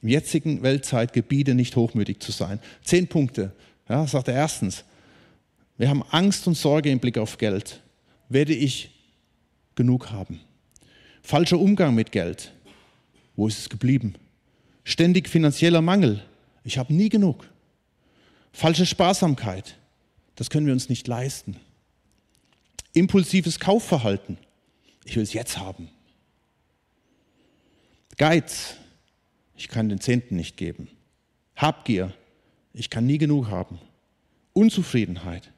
[0.03, 2.61] im jetzigen Weltzeitgebiete nicht hochmütig zu sein.
[2.83, 3.53] Zehn Punkte.
[3.89, 4.85] Ja, sagt er erstens,
[5.79, 7.83] wir haben Angst und Sorge im Blick auf Geld.
[8.29, 8.91] Werde ich
[9.75, 10.41] genug haben?
[11.23, 12.53] Falscher Umgang mit Geld.
[13.37, 14.15] Wo ist es geblieben?
[14.85, 16.23] Ständig finanzieller Mangel.
[16.65, 17.49] Ich habe nie genug.
[18.53, 19.77] Falsche Sparsamkeit.
[20.35, 21.57] Das können wir uns nicht leisten.
[22.93, 24.39] Impulsives Kaufverhalten.
[25.05, 25.89] Ich will es jetzt haben.
[28.17, 28.77] Geiz
[29.57, 30.89] ich kann den Zehnten nicht geben.
[31.55, 32.13] Habgier,
[32.73, 33.79] ich kann nie genug haben.
[34.53, 35.53] Unzufriedenheit,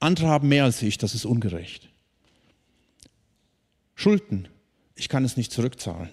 [0.00, 1.88] andere haben mehr als ich, das ist ungerecht.
[3.94, 4.48] Schulden,
[4.94, 6.12] ich kann es nicht zurückzahlen.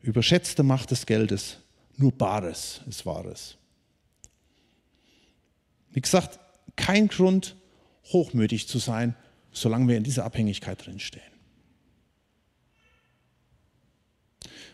[0.00, 1.58] Überschätzte Macht des Geldes,
[1.96, 3.56] nur Bares ist Wahres.
[5.90, 6.38] Wie gesagt,
[6.76, 7.56] kein Grund,
[8.12, 9.16] hochmütig zu sein,
[9.50, 11.37] solange wir in dieser Abhängigkeit drinstehen.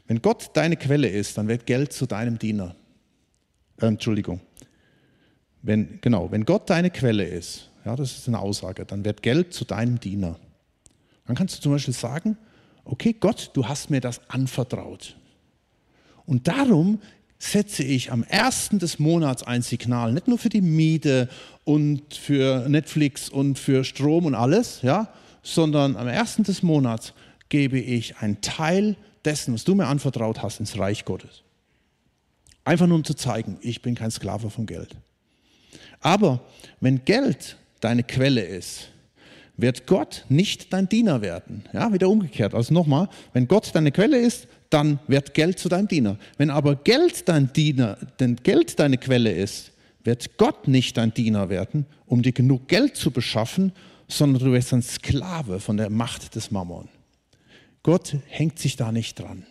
[0.06, 2.74] Wenn Gott deine Quelle ist, dann wird Geld zu deinem Diener.
[3.80, 4.40] Äh, Entschuldigung.
[5.62, 9.54] Wenn, genau, wenn Gott deine Quelle ist, ja, das ist eine Aussage, dann wird Geld
[9.54, 10.38] zu deinem Diener.
[11.26, 12.36] Dann kannst du zum Beispiel sagen,
[12.84, 15.16] okay Gott, du hast mir das anvertraut.
[16.26, 17.00] Und darum
[17.38, 21.28] setze ich am ersten des Monats ein Signal, nicht nur für die Miete
[21.64, 25.12] und für Netflix und für Strom und alles, ja,
[25.42, 27.12] sondern am ersten des Monats
[27.48, 31.42] gebe ich einen Teil dessen, was du mir anvertraut hast, ins Reich Gottes.
[32.64, 34.96] Einfach nur um zu zeigen, ich bin kein Sklave von Geld.
[36.00, 36.40] Aber
[36.80, 38.88] wenn Geld deine Quelle ist,
[39.56, 41.64] wird Gott nicht dein Diener werden.
[41.72, 42.54] Ja, wieder umgekehrt.
[42.54, 46.18] Also nochmal, wenn Gott deine Quelle ist, dann wird Geld zu deinem Diener.
[46.36, 51.48] Wenn aber Geld dein Diener, denn Geld deine Quelle ist, wird Gott nicht dein Diener
[51.48, 53.72] werden, um dir genug Geld zu beschaffen,
[54.08, 56.88] sondern du wirst ein Sklave von der Macht des Mammon.
[57.84, 59.46] Gott hängt sich da nicht dran.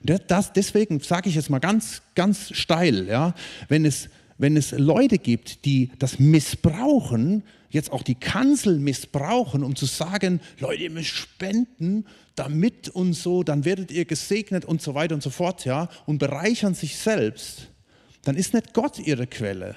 [0.00, 3.34] Und das, deswegen sage ich jetzt mal ganz, ganz steil, ja,
[3.68, 9.76] wenn, es, wenn es Leute gibt, die das missbrauchen, jetzt auch die Kanzel missbrauchen, um
[9.76, 14.94] zu sagen, Leute, ihr müsst spenden, damit und so, dann werdet ihr gesegnet und so
[14.94, 17.68] weiter und so fort, ja, und bereichern sich selbst,
[18.22, 19.76] dann ist nicht Gott ihre Quelle,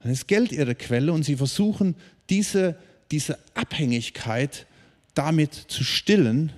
[0.00, 1.94] dann ist Geld ihre Quelle und sie versuchen,
[2.30, 2.78] diese
[3.12, 4.66] diese Abhängigkeit
[5.14, 6.52] damit zu stillen,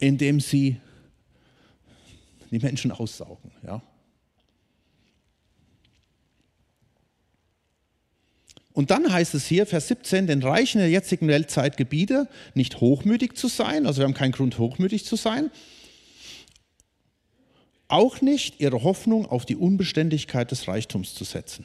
[0.00, 0.80] indem sie
[2.50, 3.52] die Menschen aussaugen.
[3.64, 3.82] Ja?
[8.72, 13.36] Und dann heißt es hier, Vers 17, den Reichen der jetzigen Weltzeit gebiete, nicht hochmütig
[13.36, 15.50] zu sein, also wir haben keinen Grund, hochmütig zu sein,
[17.88, 21.64] auch nicht ihre Hoffnung auf die Unbeständigkeit des Reichtums zu setzen.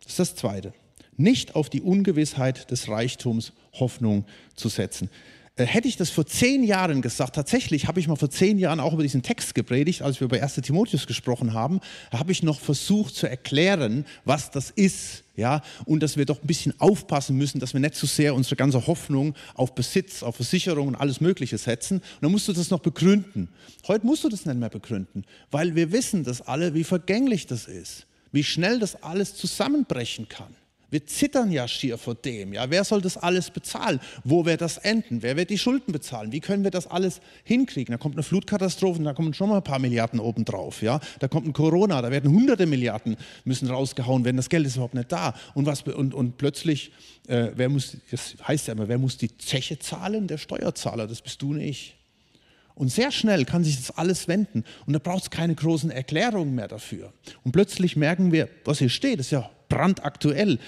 [0.00, 0.72] Das ist das Zweite
[1.16, 4.24] nicht auf die Ungewissheit des Reichtums Hoffnung
[4.54, 5.10] zu setzen.
[5.56, 8.78] Äh, hätte ich das vor zehn Jahren gesagt, tatsächlich habe ich mal vor zehn Jahren
[8.78, 11.80] auch über diesen Text gepredigt, als wir über 1 Timotheus gesprochen haben,
[12.12, 16.46] habe ich noch versucht zu erklären, was das ist, ja, und dass wir doch ein
[16.46, 20.36] bisschen aufpassen müssen, dass wir nicht zu so sehr unsere ganze Hoffnung auf Besitz, auf
[20.36, 21.98] Versicherung und alles Mögliche setzen.
[21.98, 23.48] Und dann musst du das noch begründen.
[23.88, 27.66] Heute musst du das nicht mehr begründen, weil wir wissen das alle, wie vergänglich das
[27.66, 30.54] ist, wie schnell das alles zusammenbrechen kann.
[30.88, 32.52] Wir zittern ja schier vor dem.
[32.52, 33.98] Ja, wer soll das alles bezahlen?
[34.22, 35.20] Wo wird das enden?
[35.20, 36.30] Wer wird die Schulden bezahlen?
[36.30, 37.92] Wie können wir das alles hinkriegen?
[37.92, 40.82] Da kommt eine Flutkatastrophe da kommen schon mal ein paar Milliarden obendrauf.
[40.82, 44.36] Ja, da kommt ein Corona, da werden hunderte Milliarden müssen rausgehauen werden.
[44.36, 45.34] Das Geld ist überhaupt nicht da.
[45.54, 46.92] Und was und, und plötzlich,
[47.26, 47.96] äh, wer muss?
[48.12, 50.28] Das heißt ja immer, wer muss die Zeche zahlen?
[50.28, 51.08] Der Steuerzahler.
[51.08, 51.96] Das bist du nicht.
[52.76, 54.62] Und sehr schnell kann sich das alles wenden.
[54.86, 57.12] Und da braucht es keine großen Erklärungen mehr dafür.
[57.42, 60.58] Und plötzlich merken wir, was hier steht, ist ja brandaktuell.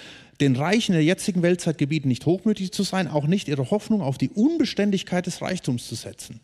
[0.41, 4.19] Den Reichen der jetzigen Weltzeit gebieten, nicht hochmütig zu sein, auch nicht ihre Hoffnung auf
[4.19, 6.41] die Unbeständigkeit des Reichtums zu setzen.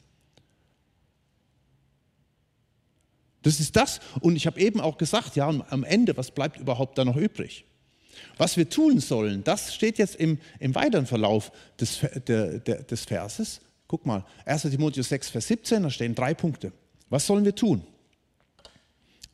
[3.42, 4.00] Das ist das.
[4.20, 7.64] Und ich habe eben auch gesagt, ja, am Ende, was bleibt überhaupt da noch übrig?
[8.36, 13.04] Was wir tun sollen, das steht jetzt im, im weiteren Verlauf des, der, der, des
[13.04, 13.60] Verses.
[13.86, 16.72] Guck mal, 1 Timotheus 6, Vers 17, da stehen drei Punkte.
[17.10, 17.86] Was sollen wir tun?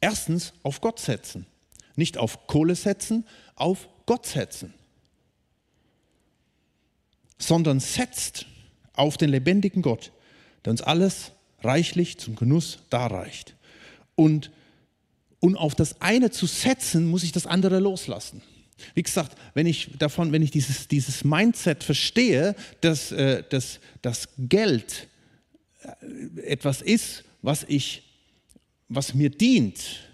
[0.01, 1.47] Erstens, auf Gott setzen.
[2.01, 4.73] Nicht auf Kohle setzen, auf Gott setzen.
[7.39, 8.47] Sondern setzt
[8.95, 10.13] auf den lebendigen Gott,
[10.65, 13.55] der uns alles reichlich zum Genuss darreicht.
[14.15, 14.51] Und,
[15.41, 18.41] und auf das eine zu setzen, muss ich das andere loslassen.
[18.95, 24.31] Wie gesagt, wenn ich davon, wenn ich dieses, dieses Mindset verstehe, dass, äh, dass das
[24.39, 25.09] Geld
[25.83, 28.03] äh, etwas ist, was ich,
[28.89, 30.10] was mir dient,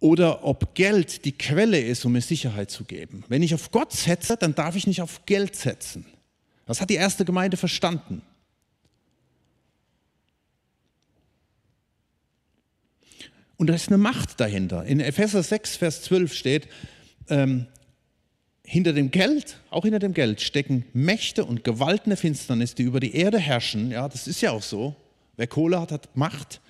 [0.00, 3.22] oder ob Geld die Quelle ist, um mir Sicherheit zu geben.
[3.28, 6.06] Wenn ich auf Gott setze, dann darf ich nicht auf Geld setzen.
[6.66, 8.22] Das hat die erste Gemeinde verstanden.
[13.58, 14.84] Und da ist eine Macht dahinter.
[14.84, 16.68] In Epheser 6, Vers 12 steht,
[17.28, 17.66] ähm,
[18.64, 23.00] hinter dem Geld, auch hinter dem Geld, stecken Mächte und Gewalten der Finsternis, die über
[23.00, 23.90] die Erde herrschen.
[23.90, 24.96] Ja, das ist ja auch so.
[25.36, 26.62] Wer Kohle hat, hat Macht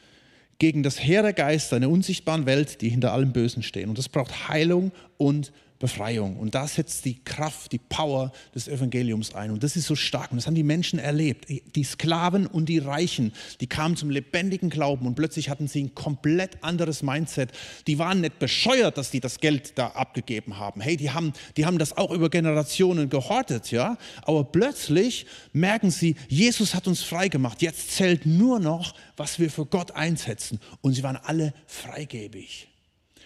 [0.61, 3.89] gegen das Heer der Geister in der unsichtbaren Welt, die hinter allem Bösen stehen.
[3.89, 6.37] Und das braucht Heilung und Befreiung.
[6.37, 9.51] Und da setzt die Kraft, die Power des Evangeliums ein.
[9.51, 10.31] Und das ist so stark.
[10.31, 11.47] Und das haben die Menschen erlebt.
[11.75, 15.95] Die Sklaven und die Reichen, die kamen zum lebendigen Glauben und plötzlich hatten sie ein
[15.95, 17.51] komplett anderes Mindset.
[17.87, 20.83] Die waren nicht bescheuert, dass die das Geld da abgegeben haben.
[20.83, 23.97] Hey, die haben, die haben das auch über Generationen gehortet, ja.
[24.23, 27.63] Aber plötzlich merken sie, Jesus hat uns frei gemacht.
[27.63, 30.61] Jetzt zählt nur noch, was wir für Gott einsetzen.
[30.83, 32.69] Und sie waren alle freigebig.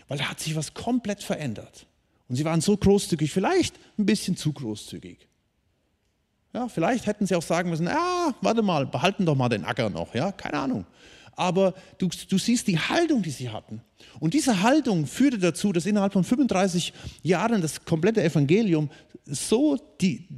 [0.06, 1.86] Weil da hat sich was komplett verändert.
[2.28, 5.28] Und sie waren so großzügig, vielleicht ein bisschen zu großzügig.
[6.54, 9.90] Ja, vielleicht hätten sie auch sagen müssen, ja, warte mal, behalten doch mal den Acker
[9.90, 10.86] noch, ja, keine Ahnung.
[11.36, 13.82] Aber du, du siehst die Haltung, die sie hatten.
[14.20, 18.88] Und diese Haltung führte dazu, dass innerhalb von 35 Jahren das komplette Evangelium
[19.24, 20.28] so die,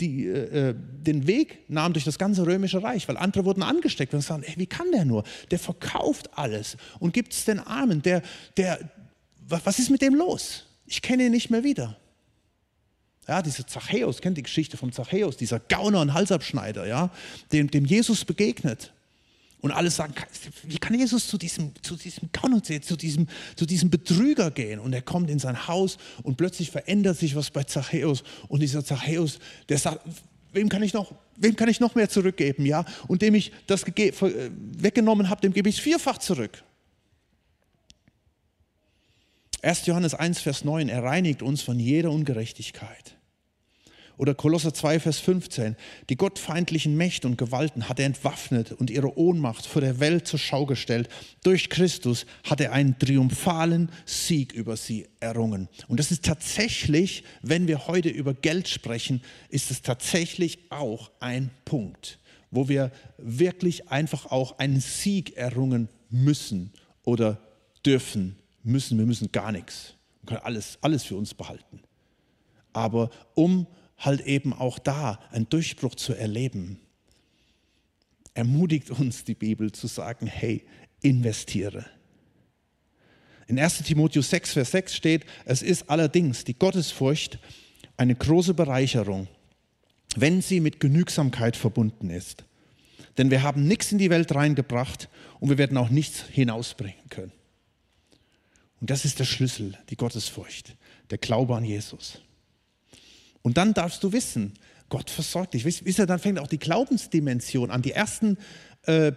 [0.00, 4.22] die, äh, den Weg nahm durch das ganze römische Reich, weil andere wurden angesteckt und
[4.22, 5.24] sagten, ey, wie kann der nur?
[5.50, 8.00] Der verkauft alles und gibt es den Armen.
[8.00, 8.22] Der,
[8.56, 8.78] der,
[9.46, 10.64] was ist mit dem los?
[10.90, 11.96] Ich kenne ihn nicht mehr wieder.
[13.28, 17.10] Ja, dieser Zachäus, kennt die Geschichte von Zachäus, dieser Gauner und Halsabschneider, ja,
[17.52, 18.92] dem, dem Jesus begegnet.
[19.60, 20.14] Und alle sagen,
[20.64, 24.80] wie kann Jesus zu diesem, zu diesem Gauner, zu diesem, zu diesem Betrüger gehen?
[24.80, 28.24] Und er kommt in sein Haus und plötzlich verändert sich was bei Zachäus.
[28.48, 30.04] Und dieser Zachäus, der sagt,
[30.52, 32.66] wem kann ich noch, wem kann ich noch mehr zurückgeben?
[32.66, 32.84] Ja?
[33.06, 36.64] Und dem ich das weggenommen habe, dem gebe ich es vierfach zurück.
[39.62, 39.86] 1.
[39.86, 43.16] Johannes 1, Vers 9, er reinigt uns von jeder Ungerechtigkeit.
[44.16, 45.76] Oder Kolosser 2, Vers 15,
[46.10, 50.38] die gottfeindlichen Mächte und Gewalten hat er entwaffnet und ihre Ohnmacht vor der Welt zur
[50.38, 51.08] Schau gestellt.
[51.42, 55.68] Durch Christus hat er einen triumphalen Sieg über sie errungen.
[55.88, 61.50] Und das ist tatsächlich, wenn wir heute über Geld sprechen, ist es tatsächlich auch ein
[61.64, 62.18] Punkt,
[62.50, 67.40] wo wir wirklich einfach auch einen Sieg errungen müssen oder
[67.86, 69.94] dürfen müssen, wir müssen gar nichts.
[70.22, 71.80] Wir können alles, alles für uns behalten.
[72.72, 73.66] Aber um
[73.98, 76.80] halt eben auch da einen Durchbruch zu erleben,
[78.34, 80.64] ermutigt uns die Bibel zu sagen, hey,
[81.02, 81.84] investiere.
[83.46, 87.38] In 1 Timotheus 6, Vers 6 steht, es ist allerdings die Gottesfurcht
[87.96, 89.26] eine große Bereicherung,
[90.16, 92.44] wenn sie mit Genügsamkeit verbunden ist.
[93.18, 95.08] Denn wir haben nichts in die Welt reingebracht
[95.40, 97.32] und wir werden auch nichts hinausbringen können.
[98.80, 100.76] Und das ist der Schlüssel, die Gottesfurcht,
[101.10, 102.20] der Glaube an Jesus.
[103.42, 104.54] Und dann darfst du wissen,
[104.88, 105.64] Gott versorgt dich.
[105.64, 107.80] Wisst ihr, dann fängt auch die Glaubensdimension an.
[107.80, 108.36] Die ersten,
[108.86, 109.12] äh,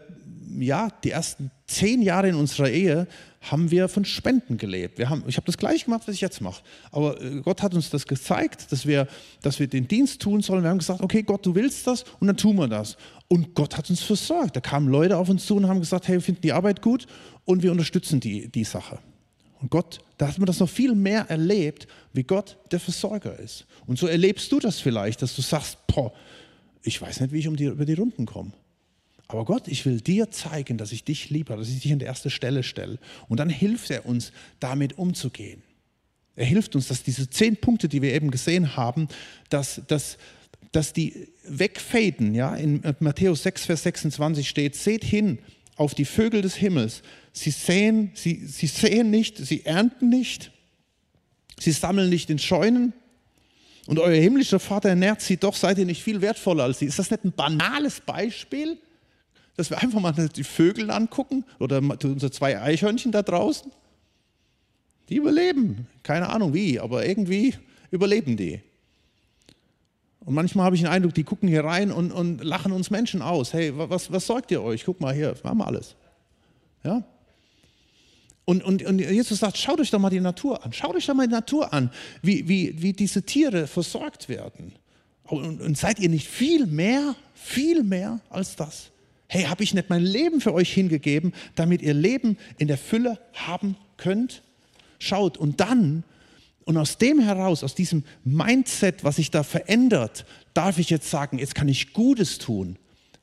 [0.60, 3.08] ja, die ersten zehn Jahre in unserer Ehe
[3.42, 5.00] haben wir von Spenden gelebt.
[5.00, 6.64] Wir haben, ich habe das gleich gemacht, was ich jetzt mache.
[6.92, 9.08] Aber äh, Gott hat uns das gezeigt, dass wir,
[9.42, 10.62] dass wir den Dienst tun sollen.
[10.62, 12.96] Wir haben gesagt, okay, Gott, du willst das und dann tun wir das.
[13.28, 14.56] Und Gott hat uns versorgt.
[14.56, 17.08] Da kamen Leute auf uns zu und haben gesagt, hey, wir finden die Arbeit gut
[17.46, 19.00] und wir unterstützen die, die Sache.
[19.64, 23.66] Und Gott, da hat man das noch viel mehr erlebt, wie Gott der Versorger ist.
[23.88, 26.12] Und so erlebst du das vielleicht, dass du sagst, boah,
[26.84, 28.52] ich weiß nicht, wie ich um die, über die Runden komme.
[29.30, 32.06] Aber Gott, ich will dir zeigen, dass ich dich liebe, dass ich dich an die
[32.06, 33.00] erste Stelle stelle.
[33.30, 35.64] Und dann hilft er uns, damit umzugehen.
[36.36, 39.08] Er hilft uns, dass diese zehn Punkte, die wir eben gesehen haben,
[39.48, 40.18] dass, dass,
[40.74, 42.36] dass die wegfaden.
[42.36, 42.54] Ja?
[42.54, 45.40] In Matthäus 6, Vers 26 steht, seht hin
[45.78, 47.02] auf die Vögel des Himmels.
[47.34, 50.52] Sie sehen, sie, sie sehen nicht, sie ernten nicht,
[51.60, 52.94] sie sammeln nicht in Scheunen.
[53.88, 56.86] Und euer himmlischer Vater ernährt sie, doch seid ihr nicht viel wertvoller als sie.
[56.86, 58.78] Ist das nicht ein banales Beispiel,
[59.58, 63.72] dass wir einfach mal die Vögel angucken oder unsere zwei Eichhörnchen da draußen?
[65.10, 65.88] Die überleben.
[66.04, 67.56] Keine Ahnung wie, aber irgendwie
[67.92, 68.62] überleben die.
[70.22, 73.22] Und manchmal habe ich den Eindruck, die gucken hier rein und, und lachen uns Menschen
[73.22, 73.52] aus.
[73.52, 74.86] Hey, was, was sorgt ihr euch?
[74.86, 75.96] Guck mal hier, wir haben alles.
[76.84, 77.04] Ja?
[78.46, 80.74] Und, und, und Jesus sagt, schaut euch doch mal die Natur an.
[80.74, 84.74] Schaut euch doch mal die Natur an, wie, wie, wie diese Tiere versorgt werden.
[85.24, 88.92] Und, und seid ihr nicht viel mehr, viel mehr als das?
[89.28, 93.18] Hey, habe ich nicht mein Leben für euch hingegeben, damit ihr Leben in der Fülle
[93.34, 94.44] haben könnt?
[95.00, 96.04] Schaut, und dann
[96.66, 101.40] und aus dem heraus, aus diesem Mindset, was sich da verändert, darf ich jetzt sagen,
[101.40, 102.78] jetzt kann ich Gutes tun,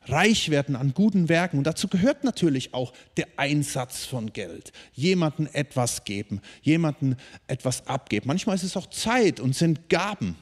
[0.07, 1.59] reich werden an guten Werken.
[1.59, 4.73] Und dazu gehört natürlich auch der Einsatz von Geld.
[4.95, 8.27] Jemanden etwas geben, jemanden etwas abgeben.
[8.27, 10.37] Manchmal ist es auch Zeit und sind Gaben.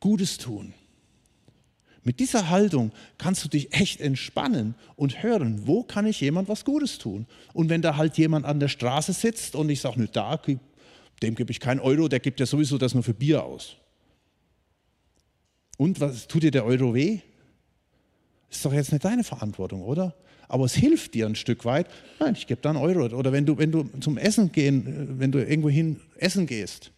[0.00, 0.74] Gutes tun.
[2.04, 6.64] Mit dieser Haltung kannst du dich echt entspannen und hören, wo kann ich jemand was
[6.64, 7.26] Gutes tun?
[7.52, 10.40] Und wenn da halt jemand an der Straße sitzt und ich sage, ne, da
[11.22, 13.76] dem gebe ich keinen Euro, der gibt ja sowieso das nur für Bier aus.
[15.78, 17.20] Und was tut dir der Euro weh?
[18.52, 20.14] Ist doch jetzt nicht deine Verantwortung, oder?
[20.46, 21.86] Aber es hilft dir ein Stück weit.
[22.20, 23.06] Nein, ich gebe da einen Euro.
[23.16, 26.92] Oder wenn du, wenn du zum Essen gehen, wenn du irgendwo hin essen gehst,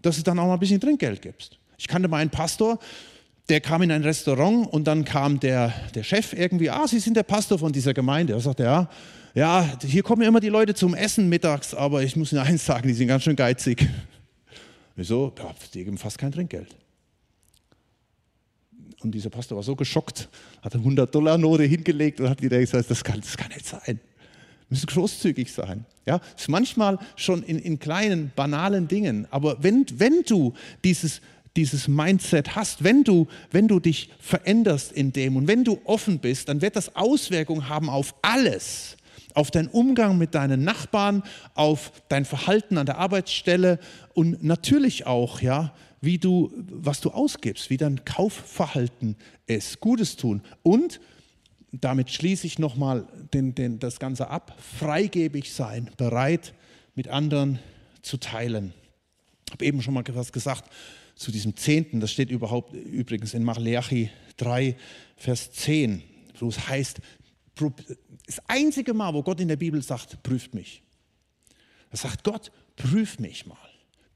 [0.00, 1.58] dass du dann auch mal ein bisschen Trinkgeld gibst.
[1.76, 2.78] Ich kannte mal einen Pastor,
[3.48, 7.16] der kam in ein Restaurant und dann kam der, der Chef irgendwie, ah, Sie sind
[7.16, 8.34] der Pastor von dieser Gemeinde.
[8.34, 8.88] Er sagte, ja,
[9.34, 12.86] ja, hier kommen immer die Leute zum Essen mittags, aber ich muss Ihnen eins sagen,
[12.86, 13.88] die sind ganz schön geizig.
[14.94, 15.32] Wieso?
[15.36, 16.68] Ja, die geben fast kein Trinkgeld.
[19.04, 20.28] Und dieser Pastor war so geschockt,
[20.62, 23.82] hat eine 100-Dollar-Note hingelegt und hat wieder gesagt, das kann, das kann nicht sein.
[23.86, 24.00] Wir
[24.70, 25.84] müssen großzügig sein.
[26.06, 29.26] Ja, das ist manchmal schon in, in kleinen, banalen Dingen.
[29.30, 31.20] Aber wenn, wenn du dieses,
[31.54, 36.18] dieses Mindset hast, wenn du, wenn du dich veränderst in dem und wenn du offen
[36.18, 38.96] bist, dann wird das Auswirkungen haben auf alles
[39.34, 41.22] auf deinen Umgang mit deinen Nachbarn,
[41.54, 43.78] auf dein Verhalten an der Arbeitsstelle
[44.14, 49.16] und natürlich auch, ja, wie du, was du ausgibst, wie dein Kaufverhalten
[49.46, 50.42] ist, Gutes tun.
[50.62, 51.00] Und
[51.72, 56.54] damit schließe ich nochmal den, den, das Ganze ab, freigebig sein, bereit
[56.94, 57.58] mit anderen
[58.02, 58.72] zu teilen.
[59.46, 60.70] Ich habe eben schon mal was gesagt
[61.16, 64.76] zu diesem Zehnten, das steht überhaupt übrigens in Malachi 3,
[65.16, 66.02] Vers 10,
[66.38, 67.00] wo es heißt,
[68.26, 70.82] das einzige Mal, wo Gott in der Bibel sagt, prüft mich.
[71.90, 73.56] Da sagt Gott, prüf mich mal.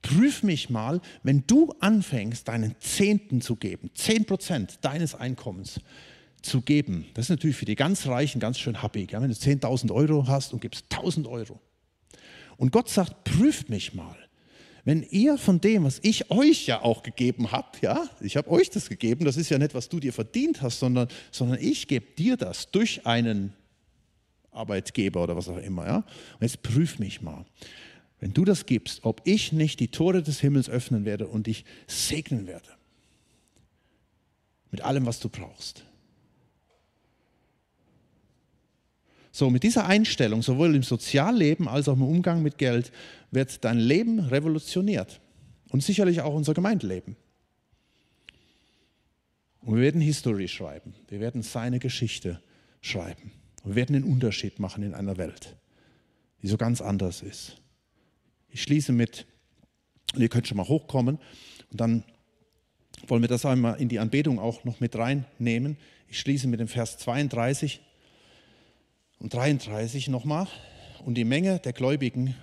[0.03, 5.81] Prüf mich mal, wenn du anfängst, deinen Zehnten zu geben, zehn Prozent deines Einkommens
[6.43, 7.07] zu geben.
[7.15, 9.13] Das ist natürlich für die ganz Reichen ganz schön happig.
[9.13, 9.21] Ja?
[9.21, 11.61] Wenn du 10.000 Euro hast und gibst 1.000 Euro.
[12.57, 14.17] Und Gott sagt, prüft mich mal
[14.85, 18.71] wenn ihr von dem, was ich euch ja auch gegeben habe, ja, ich habe euch
[18.71, 22.07] das gegeben, das ist ja nicht, was du dir verdient hast, sondern, sondern ich gebe
[22.17, 23.53] dir das durch einen
[24.51, 25.97] Arbeitgeber oder was auch immer, ja.
[25.97, 27.45] Und jetzt prüf mich mal.
[28.21, 31.65] Wenn du das gibst, ob ich nicht die Tore des Himmels öffnen werde und dich
[31.87, 32.69] segnen werde.
[34.71, 35.85] Mit allem, was du brauchst.
[39.39, 42.91] So, mit dieser Einstellung, sowohl im Sozialleben als auch im Umgang mit Geld,
[43.31, 45.21] wird dein Leben revolutioniert.
[45.69, 47.15] Und sicherlich auch unser Gemeindeleben.
[49.61, 50.93] Und wir werden History schreiben.
[51.07, 52.43] Wir werden seine Geschichte
[52.81, 53.31] schreiben.
[53.63, 55.55] Und wir werden den Unterschied machen in einer Welt,
[56.43, 57.63] die so ganz anders ist.
[58.49, 59.25] Ich schließe mit,
[60.17, 61.19] und ihr könnt schon mal hochkommen,
[61.71, 62.03] und dann
[63.07, 65.77] wollen wir das einmal in die Anbetung auch noch mit reinnehmen.
[66.09, 67.83] Ich schließe mit dem Vers 32
[69.19, 70.47] und 33 nochmal.
[71.05, 72.35] Und die Menge der Gläubigen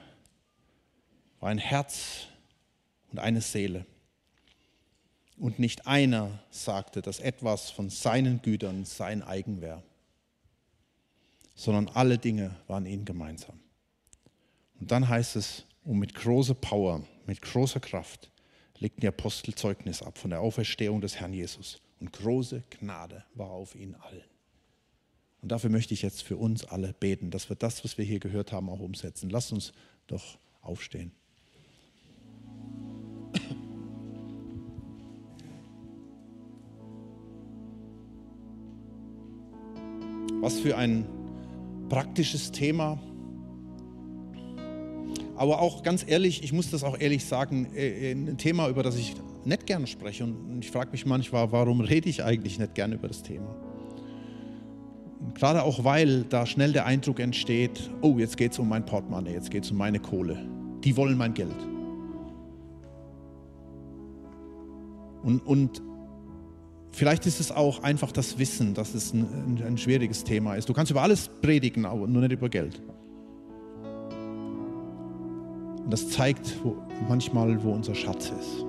[1.39, 2.28] war ein Herz
[3.12, 3.86] und eine Seele.
[5.38, 9.84] Und nicht einer sagte, dass etwas von seinen Gütern sein eigen wäre,
[11.56, 13.60] sondern alle Dinge waren ihnen gemeinsam.
[14.80, 18.32] Und dann heißt es, und mit großer Power, mit großer Kraft
[18.80, 21.82] legten die Apostel Zeugnis ab von der Auferstehung des Herrn Jesus.
[21.99, 24.24] Und große Gnade war auf ihnen allen.
[25.46, 28.20] Und dafür möchte ich jetzt für uns alle beten, dass wir das, was wir hier
[28.20, 29.30] gehört haben, auch umsetzen.
[29.30, 29.74] Lasst uns
[30.08, 31.12] doch aufstehen.
[40.41, 41.06] Was für ein
[41.89, 43.00] praktisches Thema.
[45.36, 48.98] Aber auch ganz ehrlich, ich muss das auch ehrlich sagen, äh, ein Thema, über das
[48.98, 50.24] ich nicht gerne spreche.
[50.24, 53.64] Und ich frage mich manchmal, warum rede ich eigentlich nicht gerne über das Thema?
[55.34, 59.34] Gerade auch, weil da schnell der Eindruck entsteht, oh, jetzt geht es um mein Portemonnaie,
[59.34, 60.38] jetzt geht es um meine Kohle.
[60.84, 61.55] Die wollen mein Geld.
[65.23, 65.82] Und, und
[66.91, 70.69] vielleicht ist es auch einfach das Wissen, dass es ein, ein, schwieriges Thema ist.
[70.69, 72.80] Du kannst über alles predigen, aber nur nicht über Geld.
[75.84, 76.78] Und das zeigt wo,
[77.09, 78.65] manchmal, wo unser Schatz ist.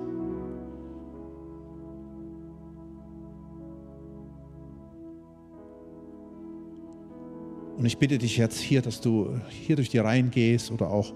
[7.77, 11.13] Und ich bitte dich jetzt hier, dass du hier durch die Reihen gehst oder auch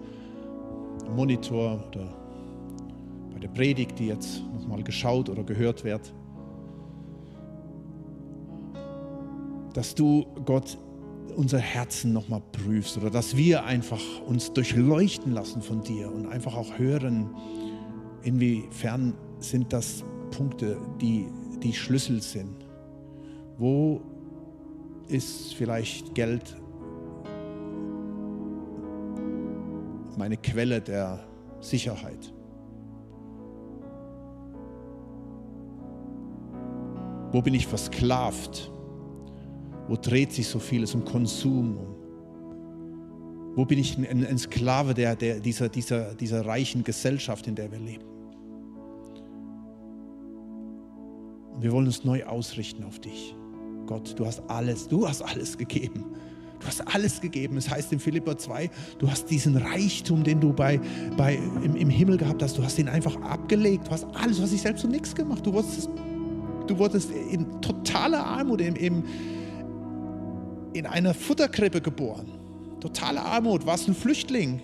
[1.08, 2.14] am Monitor oder
[3.34, 6.14] bei der Predigt, die jetzt nochmal geschaut oder gehört wird,
[9.74, 10.78] dass du Gott
[11.36, 16.56] unser Herzen nochmal prüfst oder dass wir einfach uns durchleuchten lassen von dir und einfach
[16.56, 17.30] auch hören,
[18.22, 21.26] inwiefern sind das Punkte, die,
[21.64, 22.68] die Schlüssel sind.
[23.58, 24.02] Wo
[25.12, 26.56] ist vielleicht Geld
[30.18, 31.20] meine Quelle der
[31.60, 32.34] Sicherheit?
[37.32, 38.72] Wo bin ich versklavt?
[39.88, 41.78] Wo dreht sich so vieles um Konsum?
[43.56, 47.72] Wo bin ich ein, ein Sklave der, der, dieser, dieser, dieser reichen Gesellschaft, in der
[47.72, 48.06] wir leben?
[51.54, 53.36] Und wir wollen uns neu ausrichten auf dich.
[53.92, 56.06] Gott, du hast alles, du hast alles gegeben.
[56.62, 57.58] Du hast alles gegeben.
[57.58, 58.70] Es heißt in Philippa 2,
[59.00, 60.80] du hast diesen Reichtum, den du bei,
[61.18, 63.88] bei, im, im Himmel gehabt hast, du hast ihn einfach abgelegt.
[63.88, 65.46] Du hast alles, du hast dich selbst so nichts gemacht.
[65.46, 65.90] Du wurdest,
[66.68, 69.04] du wurdest in totaler Armut, im, im,
[70.72, 72.32] in einer Futterkrippe geboren.
[72.80, 74.62] Totale Armut, warst ein Flüchtling.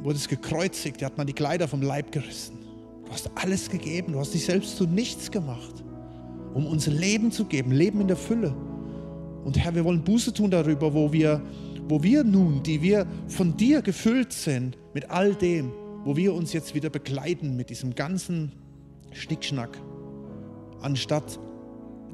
[0.00, 2.58] Wurdest gekreuzigt, dir hat man die Kleider vom Leib gerissen.
[3.04, 5.85] Du hast alles gegeben, du hast dich selbst zu nichts gemacht
[6.56, 8.56] um uns Leben zu geben, Leben in der Fülle.
[9.44, 11.42] Und Herr, wir wollen Buße tun darüber, wo wir,
[11.86, 15.70] wo wir nun, die wir von dir gefüllt sind, mit all dem,
[16.04, 18.52] wo wir uns jetzt wieder begleiten mit diesem ganzen
[19.12, 19.78] Schnickschnack,
[20.80, 21.38] anstatt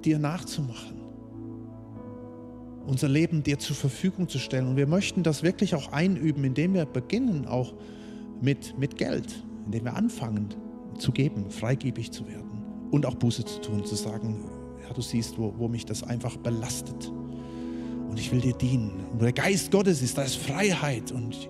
[0.05, 1.01] dir nachzumachen,
[2.85, 4.67] unser Leben dir zur Verfügung zu stellen.
[4.67, 7.75] Und wir möchten das wirklich auch einüben, indem wir beginnen, auch
[8.41, 9.33] mit, mit Geld,
[9.67, 10.49] indem wir anfangen
[10.99, 12.62] zu geben, freigebig zu werden
[12.93, 14.45] und auch Buße zu tun, zu sagen,
[14.87, 17.11] ja, du siehst, wo, wo mich das einfach belastet.
[18.09, 18.93] Und ich will dir dienen.
[19.11, 21.11] Und der Geist Gottes ist, da ist Freiheit.
[21.11, 21.49] Und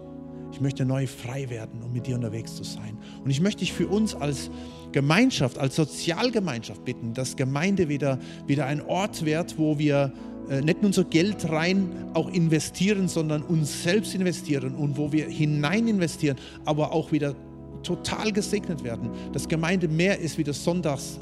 [0.53, 2.97] ich möchte neu frei werden, um mit dir unterwegs zu sein.
[3.24, 4.51] Und ich möchte dich für uns als
[4.93, 10.12] Gemeinschaft, als Sozialgemeinschaft bitten, dass Gemeinde wieder, wieder ein Ort wird, wo wir
[10.49, 15.26] äh, nicht nur unser Geld rein auch investieren, sondern uns selbst investieren und wo wir
[15.26, 17.34] hinein investieren, aber auch wieder
[17.82, 19.11] total gesegnet werden.
[19.32, 21.18] Dass Gemeinde mehr ist wie das Sonntags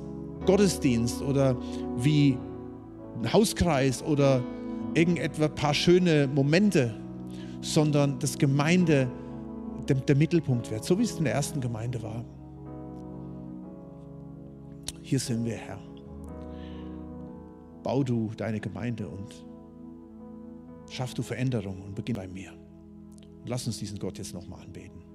[0.47, 1.57] Gottesdienst oder
[1.97, 2.37] wie
[3.23, 4.43] ein Hauskreis oder
[4.95, 6.95] irgendetwa ein paar schöne Momente,
[7.61, 9.09] sondern dass Gemeinde
[9.89, 12.25] der, der Mittelpunkt wird, so wie es in der ersten Gemeinde war.
[15.03, 15.79] Hier sind wir, Herr.
[17.83, 19.45] Bau du deine Gemeinde und
[20.91, 22.53] schaff du Veränderung und beginn bei mir.
[23.41, 25.10] Und lass uns diesen Gott jetzt nochmal anbeten.